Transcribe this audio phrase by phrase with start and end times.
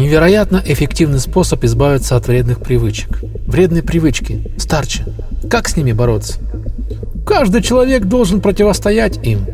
[0.00, 3.20] Невероятно эффективный способ избавиться от вредных привычек.
[3.46, 4.50] Вредные привычки.
[4.56, 5.04] Старче.
[5.50, 6.38] Как с ними бороться?
[7.26, 9.44] Каждый человек должен противостоять им.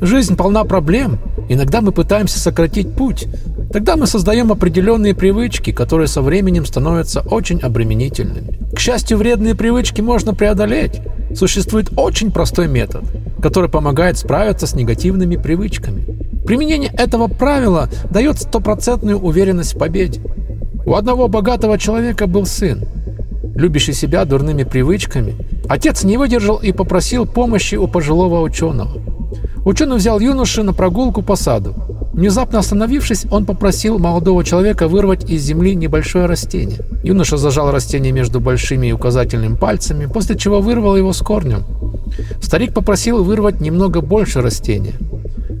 [0.00, 1.18] Жизнь полна проблем.
[1.48, 3.26] Иногда мы пытаемся сократить путь.
[3.72, 8.60] Тогда мы создаем определенные привычки, которые со временем становятся очень обременительными.
[8.76, 11.00] К счастью, вредные привычки можно преодолеть.
[11.34, 13.02] Существует очень простой метод,
[13.42, 16.15] который помогает справиться с негативными привычками.
[16.46, 20.20] Применение этого правила дает стопроцентную уверенность в победе.
[20.86, 22.84] У одного богатого человека был сын,
[23.56, 25.34] любящий себя дурными привычками.
[25.68, 29.02] Отец не выдержал и попросил помощи у пожилого ученого.
[29.64, 31.74] Ученый взял юношу на прогулку по саду.
[32.12, 36.78] Внезапно остановившись, он попросил молодого человека вырвать из земли небольшое растение.
[37.02, 41.64] Юноша зажал растение между большими и указательными пальцами, после чего вырвал его с корнем.
[42.40, 44.94] Старик попросил вырвать немного больше растения.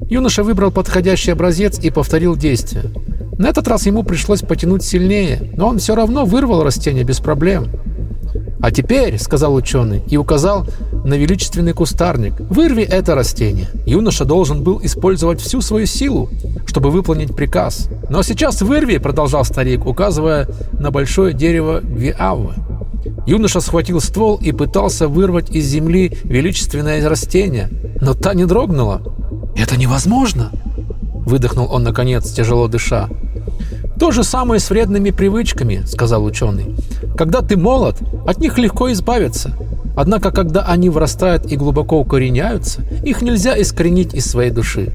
[0.08, 2.84] Юноша выбрал подходящий образец и повторил действие.
[3.38, 7.66] На этот раз ему пришлось потянуть сильнее, но он все равно вырвал растение без проблем.
[8.60, 10.66] «А теперь»,— сказал ученый и указал
[11.04, 13.68] на величественный кустарник,— «вырви это растение».
[13.84, 16.30] Юноша должен был использовать всю свою силу,
[16.66, 17.88] чтобы выполнить приказ.
[18.08, 22.54] «Но сейчас вырви»,— продолжал старик, указывая на большое дерево гвиавы.
[23.26, 27.68] Юноша схватил ствол и пытался вырвать из земли величественное растение,
[28.00, 29.02] но та не дрогнула.
[29.56, 30.50] «Это невозможно!»—
[31.26, 33.08] выдохнул он, наконец, тяжело дыша.
[33.98, 36.76] «То же самое с вредными привычками»,— сказал ученый.
[37.16, 39.56] «Когда ты молод, от них легко избавиться.
[39.96, 44.92] Однако, когда они вырастают и глубоко укореняются, их нельзя искоренить из своей души».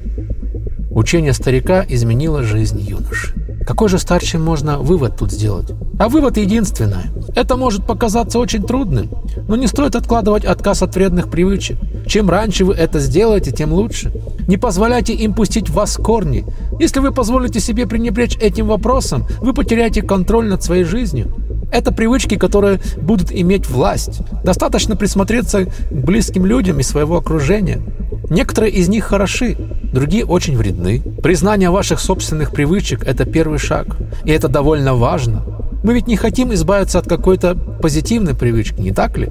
[0.90, 3.34] Учение старика изменило жизнь юноши.
[3.66, 5.72] Какой же старче можно вывод тут сделать?
[5.98, 7.10] А вывод единственный.
[7.34, 9.10] Это может показаться очень трудным,
[9.48, 11.78] но не стоит откладывать отказ от вредных привычек.
[12.06, 14.12] Чем раньше вы это сделаете, тем лучше.
[14.46, 16.44] Не позволяйте им пустить в вас корни.
[16.78, 21.34] Если вы позволите себе пренебречь этим вопросом, вы потеряете контроль над своей жизнью.
[21.72, 24.20] Это привычки, которые будут иметь власть.
[24.44, 27.80] Достаточно присмотреться к близким людям из своего окружения.
[28.28, 29.56] Некоторые из них хороши,
[29.92, 31.02] другие очень вредны.
[31.22, 33.96] Признание ваших собственных привычек– это первый шаг.
[34.24, 35.44] И это довольно важно.
[35.82, 39.30] Мы ведь не хотим избавиться от какой-то позитивной привычки, не так ли?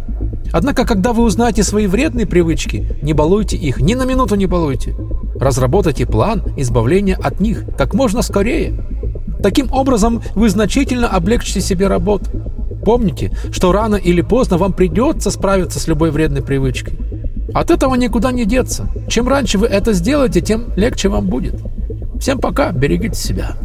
[0.52, 4.96] Однако, когда вы узнаете свои вредные привычки, не балуйте их, ни на минуту не балуйте.
[5.40, 8.84] Разработайте план избавления от них как можно скорее.
[9.42, 12.26] Таким образом, вы значительно облегчите себе работу.
[12.86, 16.94] Помните, что рано или поздно вам придется справиться с любой вредной привычкой.
[17.54, 18.88] От этого никуда не деться.
[19.08, 21.56] Чем раньше вы это сделаете, тем легче вам будет.
[22.20, 23.56] Всем пока, берегите себя.